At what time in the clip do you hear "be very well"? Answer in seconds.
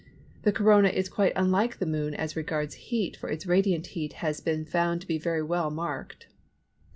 5.07-5.69